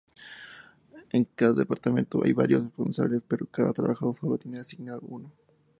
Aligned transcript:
En 1.11 1.25
cada 1.35 1.53
departamento 1.53 2.23
hay 2.23 2.33
varios 2.33 2.63
responsables, 2.63 3.21
pero 3.27 3.45
cada 3.45 3.71
trabajador 3.71 4.15
sólo 4.15 4.35
tiene 4.39 4.57
asignado 4.57 5.01
uno. 5.01 5.31